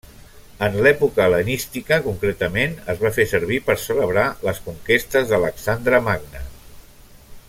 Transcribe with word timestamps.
En 0.67 0.77
l'època 0.85 1.25
hel·lenística, 1.25 1.99
concretament 2.07 2.73
es 2.95 3.03
va 3.03 3.13
fer 3.19 3.27
servir 3.33 3.61
per 3.69 3.77
celebrar 3.83 4.25
les 4.49 4.63
conquestes 4.71 5.31
d'Alexandre 5.35 6.01
Magne. 6.11 6.43